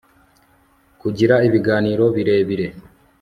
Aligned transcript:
kugira 1.01 1.35
ibiganiro 1.47 2.05
birebire 2.15 2.67